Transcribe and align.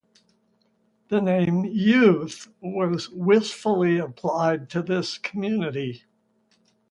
The 1.09 1.21
name 1.21 1.63
Youth 1.63 2.47
was 2.59 3.11
"wistfully" 3.11 3.99
applied 3.99 4.67
to 4.71 4.81
this 4.81 5.19
community. 5.19 6.05